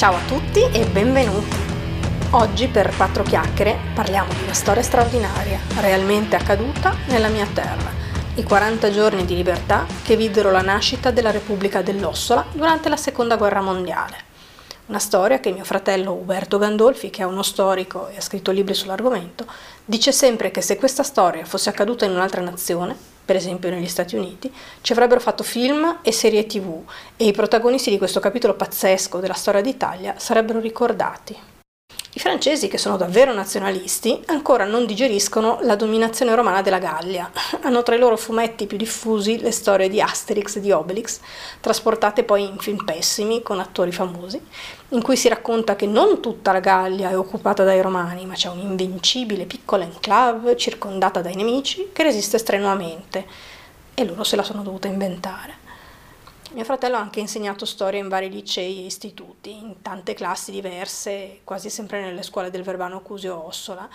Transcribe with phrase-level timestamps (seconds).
[0.00, 1.58] Ciao a tutti e benvenuti.
[2.30, 7.90] Oggi per Quattro Chiacchiere parliamo di una storia straordinaria, realmente accaduta nella mia terra.
[8.36, 13.36] I 40 giorni di libertà che videro la nascita della Repubblica dell'Ossola durante la Seconda
[13.36, 14.16] Guerra Mondiale.
[14.86, 18.72] Una storia che mio fratello Uberto Gandolfi, che è uno storico e ha scritto libri
[18.72, 19.44] sull'argomento,
[19.84, 22.96] dice sempre che se questa storia fosse accaduta in un'altra nazione,
[23.30, 26.82] per esempio negli Stati Uniti, ci avrebbero fatto film e serie tv
[27.16, 31.59] e i protagonisti di questo capitolo pazzesco della storia d'Italia sarebbero ricordati.
[32.12, 37.30] I francesi, che sono davvero nazionalisti, ancora non digeriscono la dominazione romana della Gallia.
[37.60, 41.20] Hanno tra i loro fumetti più diffusi le storie di Asterix e di Obelix,
[41.60, 44.44] trasportate poi in film pessimi con attori famosi,
[44.88, 48.48] in cui si racconta che non tutta la Gallia è occupata dai romani, ma c'è
[48.48, 53.24] un'invincibile piccola enclave circondata dai nemici che resiste strenuamente.
[53.94, 55.59] E loro se la sono dovuta inventare.
[56.52, 61.42] Mio fratello ha anche insegnato storia in vari licei e istituti, in tante classi diverse,
[61.44, 63.88] quasi sempre nelle scuole del Verbano Cusio Ossola.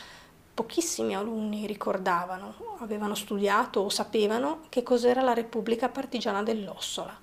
[0.53, 7.13] Pochissimi alunni ricordavano, avevano studiato o sapevano che cos'era la Repubblica Partigiana dell'Ossola.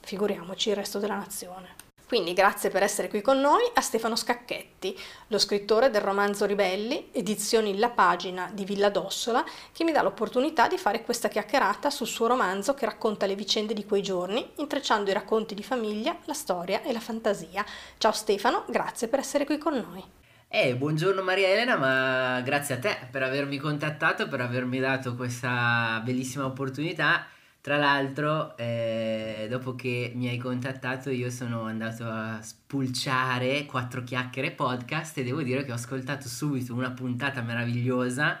[0.00, 1.83] Figuriamoci il resto della nazione.
[2.14, 7.08] Quindi grazie per essere qui con noi a Stefano Scacchetti, lo scrittore del romanzo Ribelli,
[7.10, 12.06] edizioni La Pagina di Villa d'Ossola, che mi dà l'opportunità di fare questa chiacchierata sul
[12.06, 16.34] suo romanzo che racconta le vicende di quei giorni, intrecciando i racconti di famiglia, la
[16.34, 17.66] storia e la fantasia.
[17.98, 20.04] Ciao Stefano, grazie per essere qui con noi.
[20.46, 26.00] Eh, buongiorno Maria Elena, ma grazie a te per avermi contattato, per avermi dato questa
[26.04, 27.26] bellissima opportunità
[27.64, 34.50] tra l'altro, eh, dopo che mi hai contattato, io sono andato a spulciare quattro chiacchiere
[34.50, 38.38] podcast e devo dire che ho ascoltato subito una puntata meravigliosa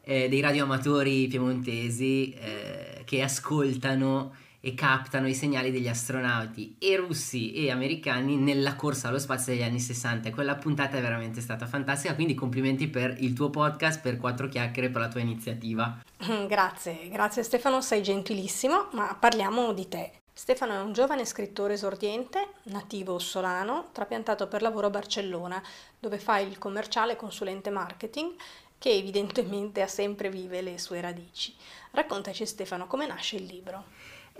[0.00, 4.34] eh, dei radioamatori piemontesi eh, che ascoltano
[4.68, 9.62] e captano i segnali degli astronauti e russi e americani nella corsa allo spazio degli
[9.62, 14.00] anni 60 e quella puntata è veramente stata fantastica quindi complimenti per il tuo podcast
[14.00, 16.02] per quattro chiacchiere per la tua iniziativa
[16.46, 22.50] grazie grazie Stefano sei gentilissimo ma parliamo di te Stefano è un giovane scrittore esordiente,
[22.66, 25.60] nativo solano, trapiantato per lavoro a Barcellona,
[25.98, 28.34] dove fa il commerciale consulente marketing,
[28.78, 31.52] che evidentemente ha sempre vive le sue radici.
[31.90, 33.86] Raccontaci Stefano come nasce il libro.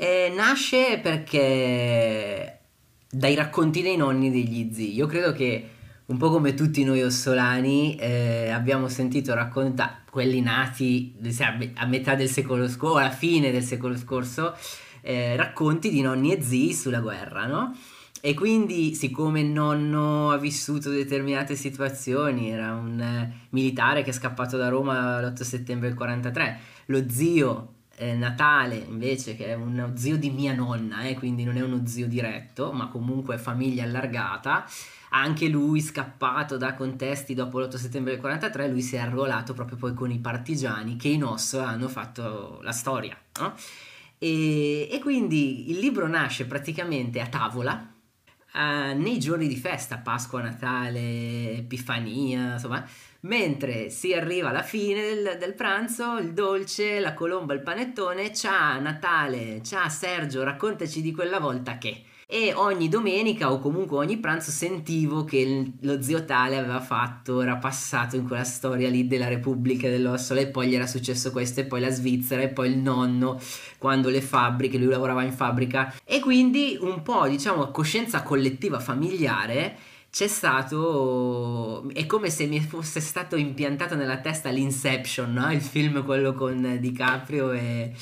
[0.00, 2.60] Eh, nasce perché
[3.10, 4.94] dai racconti dei nonni degli zii.
[4.94, 5.70] Io credo che
[6.06, 11.16] un po' come tutti noi ossolani eh, abbiamo sentito raccontare, quelli nati
[11.74, 14.54] a metà del secolo scorso, alla fine del secolo scorso,
[15.00, 17.76] eh, racconti di nonni e zii sulla guerra, no?
[18.20, 24.12] E quindi, siccome il nonno ha vissuto determinate situazioni, era un eh, militare che è
[24.12, 29.92] scappato da Roma l'8 settembre del 43, lo zio eh, Natale invece che è uno
[29.96, 34.64] zio di mia nonna, eh, quindi non è uno zio diretto, ma comunque famiglia allargata,
[35.10, 39.76] anche lui scappato da contesti dopo l'8 settembre del 43, lui si è arruolato proprio
[39.76, 43.16] poi con i partigiani che in osso hanno fatto la storia.
[43.40, 43.54] No?
[44.18, 47.94] E, e, quindi il libro nasce praticamente a tavola,
[48.58, 52.84] uh, nei giorni di festa, Pasqua, Natale, Epifania, insomma,
[53.22, 58.80] Mentre si arriva alla fine del, del, pranzo, il dolce, la colomba, il panettone, ciao
[58.80, 62.04] Natale, ciao Sergio, raccontaci di quella volta che.
[62.30, 67.56] E ogni domenica o comunque ogni pranzo sentivo che lo zio Tale aveva fatto, era
[67.56, 71.64] passato in quella storia lì della Repubblica dell'Ossola e poi gli era successo questo e
[71.64, 73.40] poi la Svizzera e poi il nonno
[73.78, 79.78] quando le fabbriche, lui lavorava in fabbrica e quindi un po' diciamo coscienza collettiva familiare
[80.10, 81.88] c'è stato.
[81.90, 85.50] È come se mi fosse stato impiantato nella testa l'Inception, no?
[85.50, 87.92] il film quello con DiCaprio e,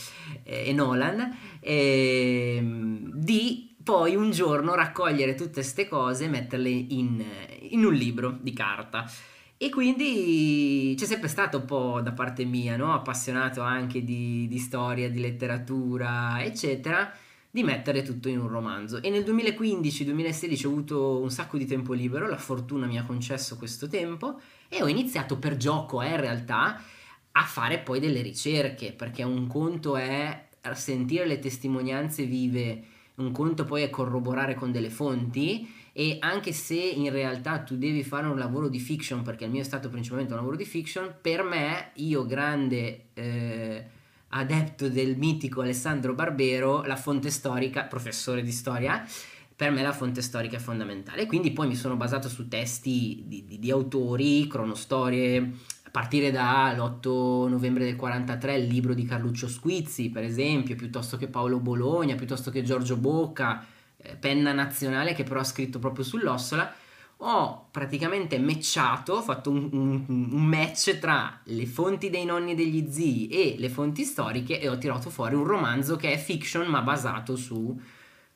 [0.42, 7.24] e Nolan, e, ehm, di poi un giorno raccogliere tutte queste cose e metterle in,
[7.70, 9.08] in un libro di carta.
[9.56, 12.92] E quindi c'è sempre stato un po' da parte mia, no?
[12.92, 17.12] appassionato anche di, di storia, di letteratura, eccetera
[17.48, 19.00] di mettere tutto in un romanzo.
[19.00, 23.56] E nel 2015-2016 ho avuto un sacco di tempo libero, la fortuna mi ha concesso
[23.56, 26.82] questo tempo e ho iniziato per gioco, eh, in realtà,
[27.30, 32.84] a fare poi delle ricerche, perché un conto è sentire le testimonianze vive,
[33.16, 38.04] un conto poi è corroborare con delle fonti e anche se in realtà tu devi
[38.04, 41.14] fare un lavoro di fiction, perché il mio è stato principalmente un lavoro di fiction,
[41.20, 43.06] per me, io grande...
[43.14, 43.94] Eh,
[44.28, 49.06] adepto del mitico Alessandro Barbero, la fonte storica, professore di storia,
[49.54, 51.26] per me la fonte storica è fondamentale.
[51.26, 55.52] Quindi poi mi sono basato su testi di, di, di autori, cronostorie,
[55.96, 61.58] partire dall'8 novembre del 43, il libro di Carluccio Squizzi, per esempio, piuttosto che Paolo
[61.58, 63.64] Bologna, piuttosto che Giorgio Bocca,
[63.96, 66.70] eh, penna nazionale che però ha scritto proprio sull'ossola,
[67.16, 72.90] ho praticamente matchato, ho fatto un, un, un, match tra le fonti dei nonni degli
[72.90, 76.82] zii e le fonti storiche e ho tirato fuori un romanzo che è fiction ma
[76.82, 77.74] basato su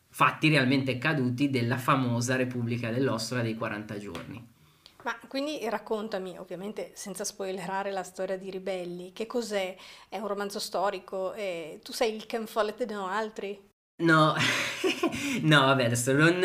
[0.08, 4.58] fatti realmente accaduti della famosa Repubblica dell'Ossola dei 40 giorni.
[5.02, 9.74] Ma quindi raccontami, ovviamente senza spoilerare la storia di Ribelli, che cos'è?
[10.08, 11.32] È un romanzo storico?
[11.32, 13.68] E tu sei il Ken Follett no altri?
[14.02, 14.34] No,
[15.42, 16.42] no, vabbè, adesso non,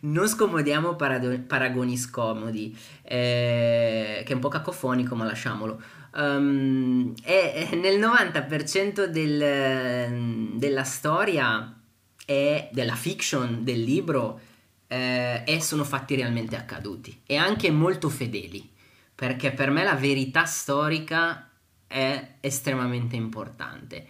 [0.00, 5.80] non scomodiamo parado- paragoni scomodi, eh, che è un po' cacofonico, ma lasciamolo.
[6.14, 11.78] Um, è, è nel 90% del, della storia
[12.26, 14.40] e della fiction del libro
[14.92, 18.70] eh, e sono fatti realmente accaduti e anche molto fedeli,
[19.14, 21.48] perché per me la verità storica
[21.86, 24.06] è estremamente importante.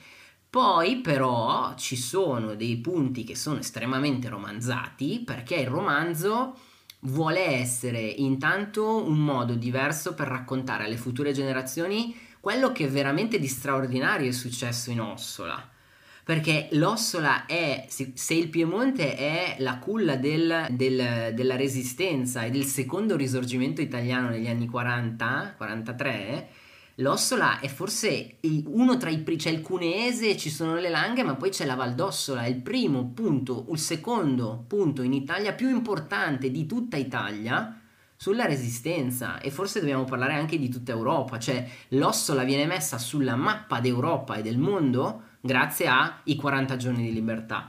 [0.51, 6.59] Poi però ci sono dei punti che sono estremamente romanzati perché il romanzo
[7.03, 13.47] vuole essere intanto un modo diverso per raccontare alle future generazioni quello che veramente di
[13.47, 15.72] straordinario è successo in Ossola.
[16.25, 22.65] Perché l'Ossola è, se il Piemonte è la culla del, del, della resistenza e del
[22.65, 26.49] secondo risorgimento italiano negli anni 40, 43,
[26.97, 28.37] L'Ossola è forse
[28.67, 31.75] uno tra i primi, c'è il Cuneese, ci sono le Langhe, ma poi c'è la
[31.75, 37.81] Valdossola, è il primo punto, il secondo punto in Italia più importante di tutta Italia
[38.15, 39.41] sulla resistenza.
[39.41, 44.37] E forse dobbiamo parlare anche di tutta Europa, cioè l'Ossola viene messa sulla mappa d'Europa
[44.37, 47.69] e del mondo grazie ai 40 giorni di libertà.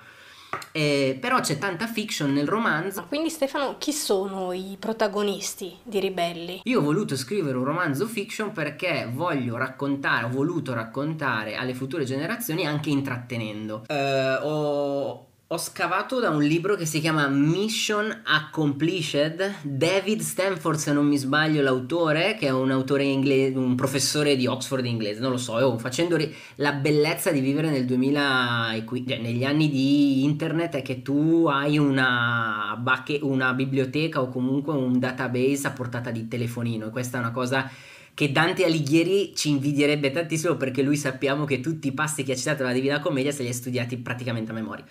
[0.72, 3.06] Eh, però c'è tanta fiction nel romanzo.
[3.08, 6.62] Quindi Stefano, chi sono i protagonisti di Ribelli?
[6.66, 12.06] Io ho voluto scrivere un romanzo fiction perché voglio raccontare, ho voluto raccontare alle future
[12.06, 13.84] generazioni anche intrattenendo.
[13.88, 19.58] Eh, ho ho scavato da un libro che si chiama Mission Accomplished.
[19.62, 24.48] David Stanford, se non mi sbaglio, l'autore, che è un autore inglese, un professore di
[24.48, 29.20] Oxford inglese, non lo so, oh, facendo ri- la bellezza di vivere nel 2000, cioè
[29.20, 34.98] negli anni di internet è che tu hai una, bacche- una biblioteca o comunque un
[34.98, 36.88] database a portata di telefonino.
[36.88, 37.70] E questa è una cosa
[38.16, 42.36] che Dante Alighieri ci invidierebbe tantissimo perché lui sappiamo che tutti i passi che ha
[42.36, 44.86] citato nella Divina Commedia se li ha studiati praticamente a memoria.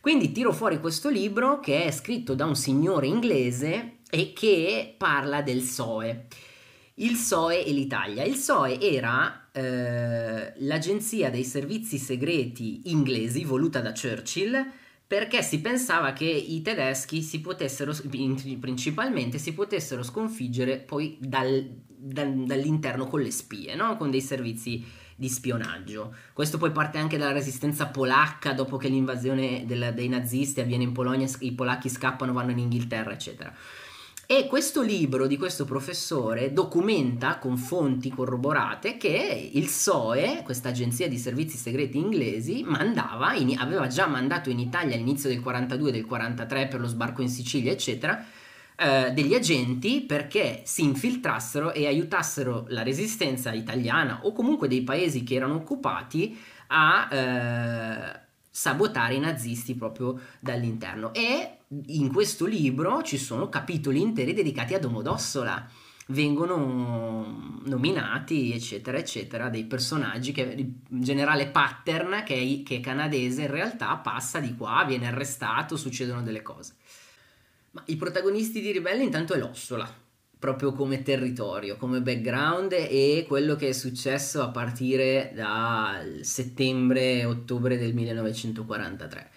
[0.00, 5.42] Quindi tiro fuori questo libro che è scritto da un signore inglese e che parla
[5.42, 6.26] del SOE.
[6.94, 8.24] Il SOE e l'Italia.
[8.24, 14.66] Il SOE era eh, l'agenzia dei servizi segreti inglesi voluta da Churchill
[15.08, 17.94] perché si pensava che i tedeschi si potessero,
[18.60, 23.96] principalmente, si potessero sconfiggere poi dal, dal, dall'interno con le spie, no?
[23.96, 24.84] con dei servizi
[25.18, 26.14] di spionaggio.
[26.32, 30.92] Questo poi parte anche dalla resistenza polacca dopo che l'invasione del, dei nazisti avviene in
[30.92, 33.52] Polonia, i polacchi scappano, vanno in Inghilterra, eccetera.
[34.30, 41.08] E questo libro di questo professore documenta con fonti corroborate che il SOE, questa agenzia
[41.08, 45.92] di servizi segreti inglesi, mandava, in, aveva già mandato in Italia all'inizio del 42 e
[45.92, 48.24] del 43 per lo sbarco in Sicilia, eccetera,
[48.80, 55.24] eh, degli agenti perché si infiltrassero e aiutassero la resistenza italiana o comunque dei paesi
[55.24, 61.12] che erano occupati a eh, sabotare i nazisti proprio dall'interno.
[61.12, 65.68] E in questo libro ci sono capitoli interi dedicati a Domodossola
[66.08, 73.42] vengono nominati, eccetera, eccetera, dei personaggi che il generale Pattern, che è, che è canadese,
[73.42, 76.76] in realtà passa di qua, viene arrestato, succedono delle cose.
[77.70, 79.88] Ma i protagonisti di Ribelle intanto è l'Ossola,
[80.38, 87.94] proprio come territorio, come background e quello che è successo a partire da settembre-ottobre del
[87.94, 89.30] 1943.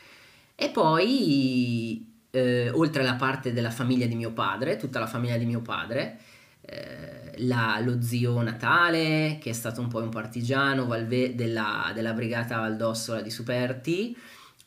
[0.55, 5.45] E poi, eh, oltre alla parte della famiglia di mio padre, tutta la famiglia di
[5.45, 6.19] mio padre,
[6.61, 12.13] eh, la, lo zio Natale, che è stato un po' un partigiano Valve, della, della
[12.13, 14.15] brigata Valdossola di Superti,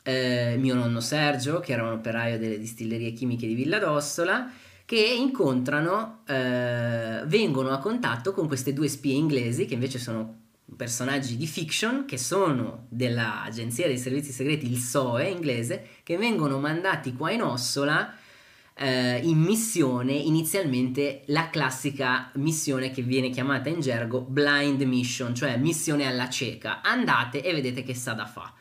[0.07, 4.51] eh, mio nonno Sergio, che era un operaio delle distillerie chimiche di Villa d'Ossola,
[4.85, 10.43] che incontrano, eh, vengono a contatto con queste due spie inglesi, che invece sono
[10.77, 17.13] personaggi di fiction, che sono dell'agenzia dei servizi segreti, il SOE inglese, che vengono mandati
[17.13, 18.13] qua in Ossola
[18.75, 25.57] eh, in missione, inizialmente la classica missione che viene chiamata in gergo blind mission, cioè
[25.57, 26.83] missione alla cieca.
[26.83, 28.53] Andate e vedete che sa da fa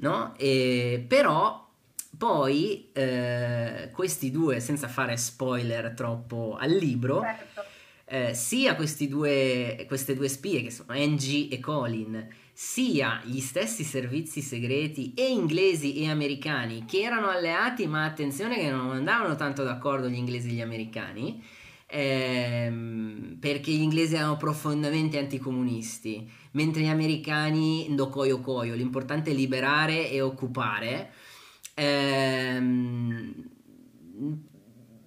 [0.00, 0.34] no?
[0.36, 1.68] E, però
[2.16, 7.64] poi eh, questi due, senza fare spoiler troppo al libro, certo.
[8.04, 8.76] eh, sia
[9.08, 15.30] due, queste due spie che sono Angie e Colin, sia gli stessi servizi segreti e
[15.30, 20.50] inglesi e americani che erano alleati, ma attenzione che non andavano tanto d'accordo gli inglesi
[20.50, 21.42] e gli americani,
[21.90, 29.34] ehm, perché gli inglesi erano profondamente anticomunisti, mentre gli americani no coio coio, l'importante è
[29.34, 31.10] liberare e occupare.
[31.74, 33.48] Ehm,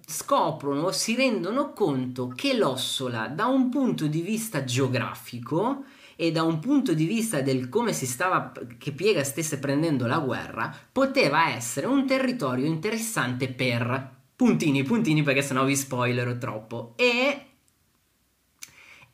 [0.06, 5.84] scoprono, si rendono conto che l'ossola da un punto di vista geografico
[6.16, 10.18] e da un punto di vista del come si stava che Piega stesse prendendo la
[10.18, 17.46] guerra poteva essere un territorio interessante per puntini puntini perché sennò vi spoilerò troppo e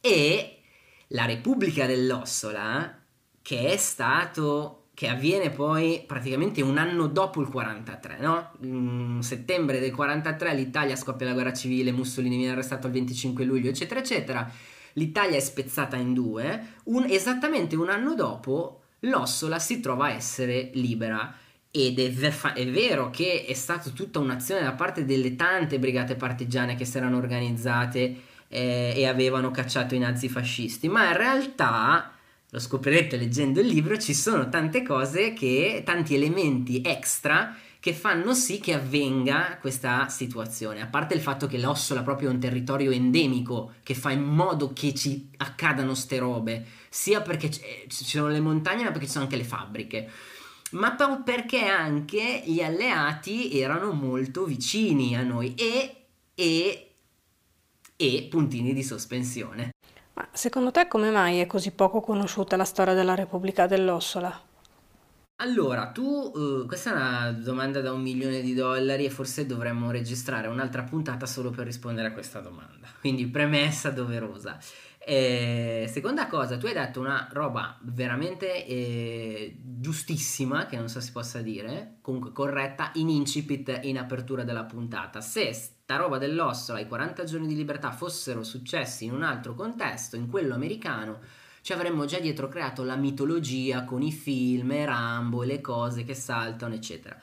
[0.00, 0.58] e
[1.08, 2.98] la Repubblica dell'Ossola
[3.42, 8.50] che è stato che avviene poi praticamente un anno dopo il 43, no?
[8.60, 13.70] In settembre del 43 l'Italia scoppia la guerra civile, Mussolini viene arrestato il 25 luglio,
[13.70, 14.50] eccetera, eccetera.
[14.94, 20.70] L'Italia è spezzata in due, un, esattamente un anno dopo l'Ossola si trova a essere
[20.74, 21.34] libera.
[21.72, 26.74] Ed è, è, vero che è stata tutta un'azione da parte delle tante brigate partigiane
[26.74, 28.16] che si erano organizzate
[28.48, 32.12] eh, e avevano cacciato i nazifascisti, ma in realtà
[32.50, 38.34] lo scoprirete leggendo il libro, ci sono tante cose che, tanti elementi extra che fanno
[38.34, 40.82] sì che avvenga questa situazione.
[40.82, 44.72] A parte il fatto che l'Ossola proprio è un territorio endemico che fa in modo
[44.74, 49.24] che ci accadano ste robe, sia perché ci sono le montagne, ma perché ci sono
[49.24, 50.10] anche le fabbriche.
[50.70, 56.94] Ma perché anche gli alleati erano molto vicini a noi e, e,
[57.96, 59.70] e puntini di sospensione.
[60.14, 64.48] Ma secondo te come mai è così poco conosciuta la storia della Repubblica dell'Ossola?
[65.42, 66.02] Allora, tu,
[66.34, 70.82] uh, questa è una domanda da un milione di dollari e forse dovremmo registrare un'altra
[70.82, 72.88] puntata solo per rispondere a questa domanda.
[73.00, 74.58] Quindi premessa doverosa.
[75.02, 81.10] Eh, seconda cosa, tu hai detto una roba veramente eh, giustissima, che non so si
[81.10, 85.22] possa dire, comunque corretta, in incipit in apertura della puntata.
[85.22, 90.16] Se sta roba dell'ossola, i 40 giorni di libertà fossero successi in un altro contesto,
[90.16, 91.20] in quello americano,
[91.62, 96.04] ci avremmo già dietro creato la mitologia con i film, e Rambo, e le cose
[96.04, 97.18] che saltano, eccetera.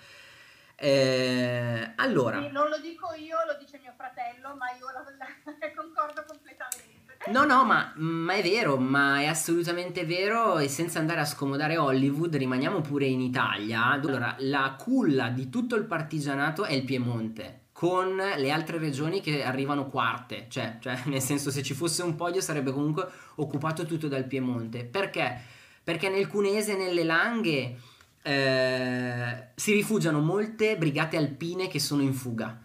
[0.80, 5.72] Eh, allora, sì, non lo dico io, lo dice mio fratello, ma io la, la,
[5.76, 6.97] concordo completamente.
[7.30, 11.78] No, no, ma, ma, è vero, ma è assolutamente vero e senza andare a scomodare
[11.78, 13.86] Hollywood rimaniamo pure in Italia.
[13.86, 19.44] Allora, la culla di tutto il partigianato è il Piemonte con le altre regioni che
[19.44, 24.08] arrivano quarte, cioè, cioè, nel senso se ci fosse un podio sarebbe comunque occupato tutto
[24.08, 24.84] dal Piemonte.
[24.84, 25.40] Perché?
[25.84, 27.78] Perché nel Cunese e nelle Langhe
[28.24, 32.60] eh, si rifugiano molte brigate alpine che sono in fuga.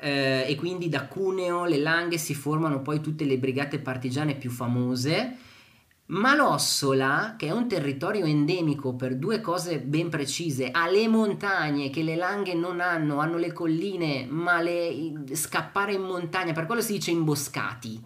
[0.00, 4.50] Eh, e quindi da Cuneo, le Langhe si formano poi tutte le brigate partigiane più
[4.50, 5.36] famose
[6.08, 11.90] ma l'Ossola, che è un territorio endemico per due cose ben precise, ha le montagne
[11.90, 16.80] che le langhe non hanno, hanno le colline, ma le, scappare in montagna, per quello
[16.80, 18.02] si dice imboscati.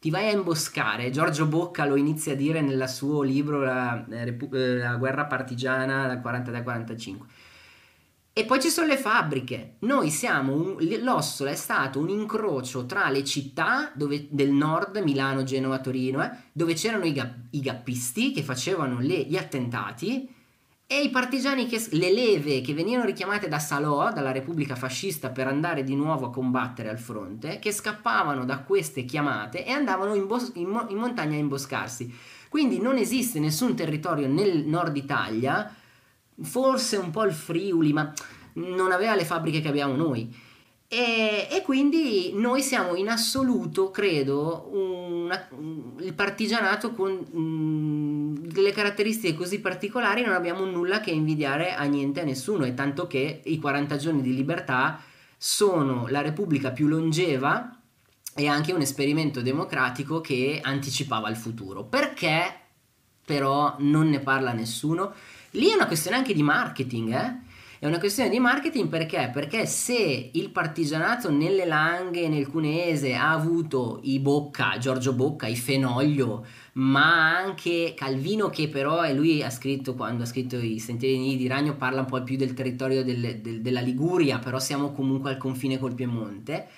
[0.00, 4.36] Ti vai a imboscare, Giorgio Bocca lo inizia a dire nel suo libro La, eh,
[4.50, 7.26] la guerra partigiana dal 40 al 45
[8.38, 9.76] e poi ci sono le fabbriche.
[9.78, 15.42] Noi siamo un, l'Ossola è stato un incrocio tra le città dove, del nord, Milano,
[15.42, 20.28] Genova, Torino, eh, dove c'erano i, ga, i, gappisti che facevano le, gli attentati
[20.86, 25.46] e i partigiani, che, le leve che venivano richiamate da Salò, dalla Repubblica fascista, per
[25.46, 30.26] andare di nuovo a combattere al fronte, che scappavano da queste chiamate e andavano in,
[30.26, 32.14] bos- in, in montagna a imboscarsi.
[32.50, 35.74] Quindi non esiste nessun territorio nel nord Italia
[36.42, 38.12] forse un po' il Friuli, ma
[38.54, 40.44] non aveva le fabbriche che abbiamo noi.
[40.88, 45.48] E, e quindi noi siamo in assoluto, credo, una,
[45.98, 52.20] il partigianato con mh, delle caratteristiche così particolari, non abbiamo nulla che invidiare a niente
[52.20, 55.00] a nessuno, e tanto che i 40 giorni di libertà
[55.36, 57.78] sono la repubblica più longeva
[58.34, 61.84] e anche un esperimento democratico che anticipava il futuro.
[61.84, 62.60] Perché
[63.24, 65.12] però non ne parla nessuno?
[65.56, 67.44] Lì è una questione anche di marketing, eh?
[67.78, 69.30] È una questione di marketing perché?
[69.32, 75.56] Perché se il partigianato nelle Langhe, nel Cunese ha avuto i Bocca, Giorgio Bocca, i
[75.56, 81.36] Fenoglio, ma anche Calvino che però è lui ha scritto quando ha scritto i Sentieri
[81.36, 85.30] di Ragno parla un po' più del territorio del, del, della Liguria, però siamo comunque
[85.30, 86.68] al confine col Piemonte.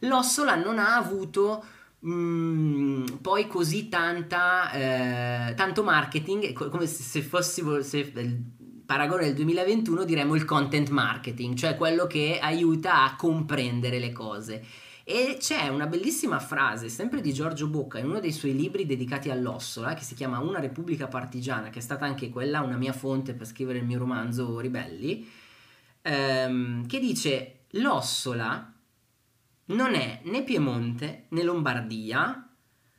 [0.00, 1.64] L'Ossola non ha avuto
[2.04, 8.12] Mm, poi così tanta, eh, tanto marketing, come se fossimo, se
[8.84, 14.64] paragone del 2021 diremmo il content marketing, cioè quello che aiuta a comprendere le cose.
[15.08, 19.30] E c'è una bellissima frase, sempre di Giorgio Bocca, in uno dei suoi libri dedicati
[19.30, 23.32] all'Ossola, che si chiama Una Repubblica Partigiana, che è stata anche quella una mia fonte
[23.34, 25.28] per scrivere il mio romanzo Ribelli,
[26.02, 28.72] ehm, che dice l'Ossola
[29.66, 32.48] non è né Piemonte né Lombardia,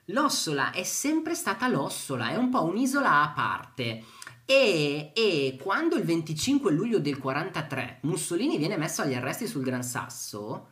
[0.06, 4.04] l'Ossola è sempre stata l'Ossola, è un po' un'isola a parte.
[4.46, 9.84] E, e, quando il 25 luglio del 43 Mussolini viene messo agli arresti sul Gran
[9.84, 10.70] Sasso,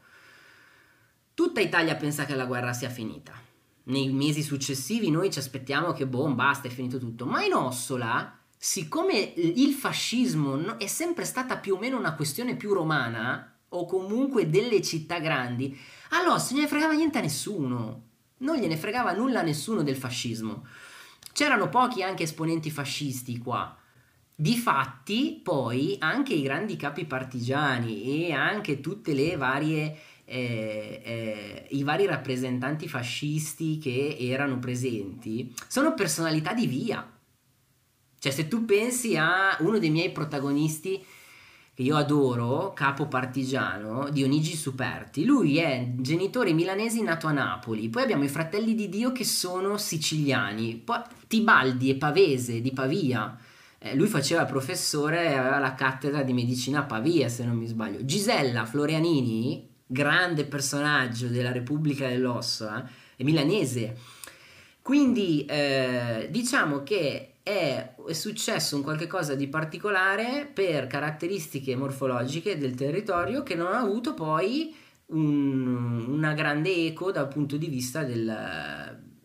[1.34, 3.34] tutta Italia pensa che la guerra sia finita.
[3.88, 7.26] Nei mesi successivi noi ci aspettiamo che, boh, basta, è finito tutto.
[7.26, 12.74] Ma in Ossola, siccome il fascismo è sempre stata più o meno una questione più
[12.74, 15.78] romana, o comunque delle città grandi,
[16.10, 18.04] allora non gliene fregava niente a nessuno.
[18.38, 20.66] Non gliene fregava nulla a nessuno del fascismo.
[21.32, 23.76] C'erano pochi anche esponenti fascisti qua.
[24.36, 31.84] Difatti, poi anche i grandi capi partigiani e anche tutte le varie eh, eh, i
[31.84, 37.08] vari rappresentanti fascisti che erano presenti sono personalità di via.
[38.18, 41.04] Cioè, se tu pensi a uno dei miei protagonisti
[41.76, 45.26] che io adoro, capo partigiano, Dionigi Superti.
[45.26, 47.90] Lui è genitore milanese nato a Napoli.
[47.90, 50.78] Poi abbiamo i fratelli di Dio che sono siciliani.
[50.78, 53.38] Poi Tibaldi e Pavese di Pavia.
[53.78, 57.68] Eh, lui faceva professore e aveva la cattedra di medicina a Pavia, se non mi
[57.68, 58.06] sbaglio.
[58.06, 62.84] Gisella Florianini, grande personaggio della Repubblica dell'Osso, eh,
[63.18, 63.98] è milanese.
[64.82, 72.74] Quindi eh, diciamo che è, successo un qualche cosa di particolare per caratteristiche morfologiche del
[72.74, 74.76] territorio che non ha avuto poi
[75.08, 78.34] un, una grande eco dal punto di vista del,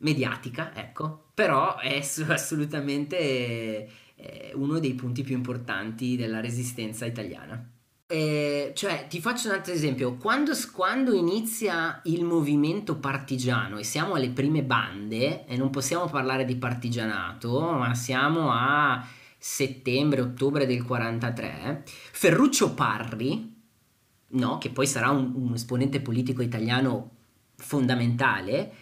[0.01, 7.80] mediatica, ecco, però è assolutamente eh, uno dei punti più importanti della resistenza italiana.
[8.13, 10.17] Eh, cioè, ti faccio un altro esempio.
[10.17, 16.45] Quando, quando, inizia il movimento partigiano e siamo alle prime bande, e non possiamo parlare
[16.45, 19.07] di partigianato, ma siamo a
[19.39, 23.55] settembre-ottobre del 43, Ferruccio Parri,
[24.31, 27.11] no, che poi sarà un, un esponente politico italiano
[27.55, 28.73] fondamentale,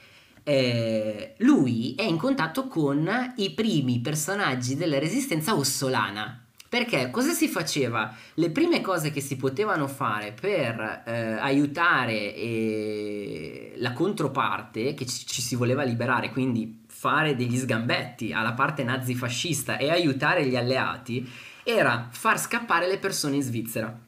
[0.43, 7.49] eh, lui è in contatto con i primi personaggi della resistenza ossolana perché cosa si
[7.49, 8.15] faceva?
[8.35, 15.27] Le prime cose che si potevano fare per eh, aiutare eh, la controparte che ci,
[15.27, 21.27] ci si voleva liberare, quindi fare degli sgambetti alla parte nazifascista e aiutare gli alleati,
[21.63, 23.99] era far scappare le persone in Svizzera.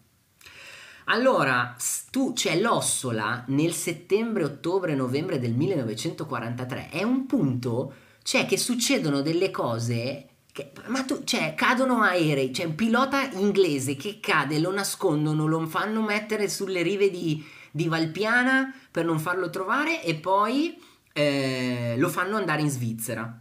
[1.05, 1.75] Allora,
[2.11, 9.23] tu c'è l'Ossola nel settembre, ottobre, novembre del 1943, è un punto, cioè che succedono
[9.23, 10.30] delle cose
[10.61, 15.67] che, ma tu, cioè, cadono aerei, c'è un pilota inglese che cade, lo nascondono, lo
[15.67, 20.79] fanno mettere sulle rive di, di Valpiana per non farlo trovare e poi
[21.13, 23.41] eh, lo fanno andare in Svizzera.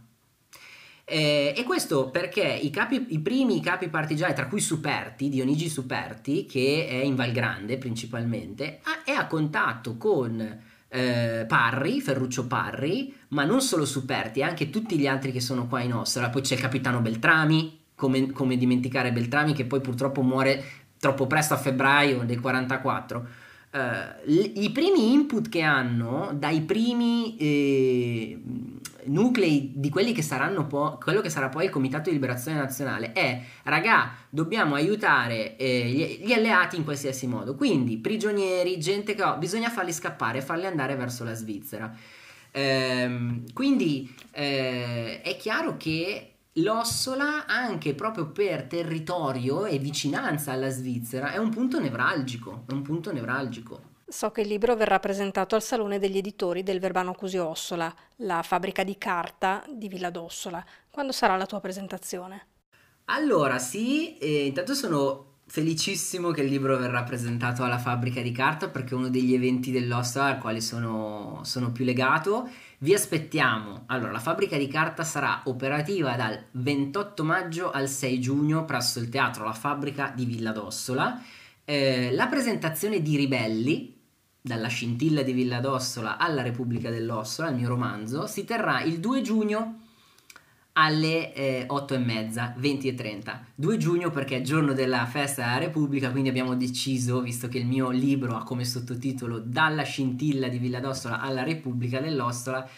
[1.04, 6.46] Eh, e questo perché i, capi, i, primi capi partigiani, tra cui Superti, Dionigi Superti,
[6.46, 10.40] che è in Val Grande principalmente, è a contatto con
[10.88, 15.80] eh, Parri, Ferruccio Parri, ma non solo Superti, anche tutti gli altri che sono qua
[15.80, 16.30] in Ossola.
[16.30, 20.62] Poi c'è il capitano Beltrami, come, come dimenticare Beltrami che poi purtroppo muore
[20.98, 23.26] troppo presto a febbraio del 44.
[23.72, 28.40] Uh, eh, I primi input che hanno dai primi eh,
[29.04, 33.12] nuclei di quelli che saranno po- quello che sarà poi il Comitato di Liberazione Nazionale
[33.12, 37.54] è raga, dobbiamo aiutare eh, gli, gli, alleati in qualsiasi modo.
[37.54, 41.94] Quindi prigionieri, gente che ho, bisogna farli scappare, farli andare verso la Svizzera.
[42.52, 51.32] Ehm, quindi eh, è chiaro che l'Ossola, anche proprio per territorio e vicinanza alla Svizzera,
[51.32, 53.88] è un punto nevralgico, è un punto nevralgico.
[54.08, 58.42] So che il libro verrà presentato al Salone degli Editori del Verbano Cusio Ossola, la
[58.42, 60.64] fabbrica di carta di Villa d'Ossola.
[60.90, 62.46] Quando sarà la tua presentazione?
[63.04, 68.68] Allora, sì, eh, intanto sono felicissimo che il libro verrà presentato alla fabbrica di carta
[68.68, 72.48] perché è uno degli eventi dell'Ossola al quale sono, sono più legato.
[72.78, 73.82] Vi aspettiamo.
[73.86, 79.08] Allora, la fabbrica di carta sarà operativa dal 28 maggio al 6 giugno presso il
[79.08, 81.20] teatro La Fabbrica di Villa d'Ossola.
[81.64, 83.98] Eh, la presentazione di Ribelli,
[84.40, 89.20] dalla scintilla di Villa d'Ossola alla Repubblica dell'Ossola, il mio romanzo, si terrà il 2
[89.20, 89.79] giugno
[90.72, 93.46] alle eh, 8 e mezza, 20 e 30.
[93.54, 97.66] 2 giugno perché è giorno della festa della Repubblica, quindi abbiamo deciso, visto che il
[97.66, 102.68] mio libro ha come sottotitolo Dalla scintilla di Villa d'Ossola alla Repubblica dell'Ossola,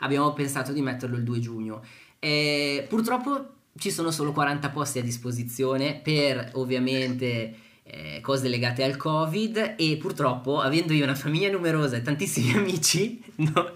[0.00, 1.82] abbiamo pensato di metterlo il 2 giugno.
[2.18, 8.96] Eh, purtroppo ci sono solo 40 posti a disposizione per ovviamente eh, cose legate al
[8.96, 13.72] covid e purtroppo avendo io una famiglia numerosa e tantissimi amici no,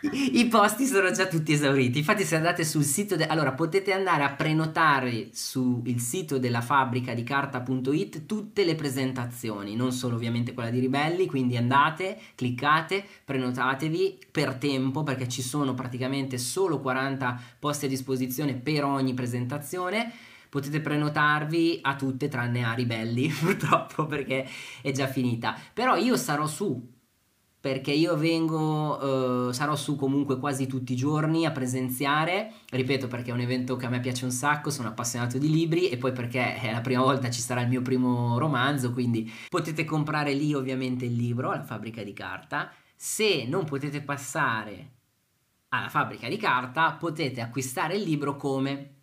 [0.32, 1.98] i posti sono già tutti esauriti.
[1.98, 7.12] Infatti, se andate sul sito, de- allora potete andare a prenotare sul sito della fabbrica
[7.12, 11.26] di carta.it tutte le presentazioni, non solo ovviamente quella di Ribelli.
[11.26, 18.54] Quindi andate, cliccate, prenotatevi per tempo perché ci sono praticamente solo 40 posti a disposizione
[18.54, 20.10] per ogni presentazione
[20.48, 24.46] potete prenotarvi a tutte tranne a Ribelli purtroppo perché
[24.82, 26.89] è già finita però io sarò su
[27.60, 33.30] perché io vengo, eh, sarò su comunque quasi tutti i giorni a presenziare, ripeto perché
[33.30, 36.12] è un evento che a me piace un sacco, sono appassionato di libri e poi
[36.12, 40.54] perché è la prima volta ci sarà il mio primo romanzo, quindi potete comprare lì
[40.54, 44.92] ovviamente il libro alla fabbrica di carta, se non potete passare
[45.68, 48.99] alla fabbrica di carta potete acquistare il libro come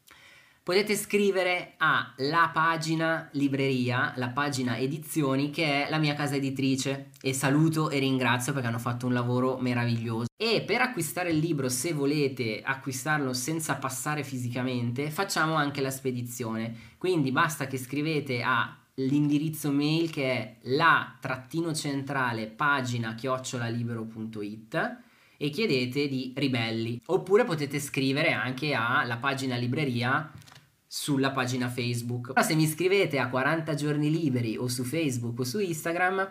[0.68, 7.12] potete scrivere alla pagina libreria, la pagina edizioni, che è la mia casa editrice.
[7.22, 10.26] E saluto e ringrazio perché hanno fatto un lavoro meraviglioso.
[10.36, 16.76] E per acquistare il libro, se volete acquistarlo senza passare fisicamente, facciamo anche la spedizione.
[16.98, 24.98] Quindi basta che scrivete a l'indirizzo mail che è la trattino centrale pagina chiocciolalibero.it
[25.38, 30.32] e chiedete di ribelli oppure potete scrivere anche alla pagina libreria
[30.88, 32.40] sulla pagina Facebook.
[32.42, 36.30] se mi scrivete a 40 giorni liberi o su Facebook o su Instagram,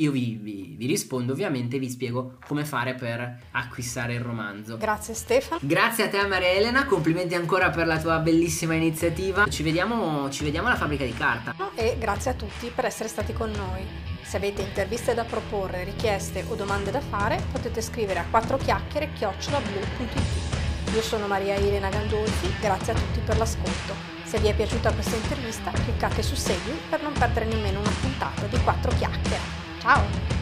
[0.00, 4.76] io vi, vi, vi, rispondo ovviamente e vi spiego come fare per acquistare il romanzo.
[4.76, 5.60] Grazie Stefano.
[5.64, 9.48] Grazie a te Maria Elena, complimenti ancora per la tua bellissima iniziativa.
[9.48, 11.52] Ci vediamo, ci vediamo alla fabbrica di carta.
[11.74, 13.84] E grazie a tutti per essere stati con noi.
[14.22, 19.12] Se avete interviste da proporre, richieste o domande da fare, potete scrivere a 4 chiacchiere
[19.14, 20.57] chiocciolablu.it.
[20.98, 23.94] Io sono Maria Elena Gandolfi, grazie a tutti per l'ascolto.
[24.24, 28.46] Se vi è piaciuta questa intervista cliccate su Segui per non perdere nemmeno una puntata
[28.46, 29.38] di 4 chiacchiere.
[29.78, 30.37] Ciao!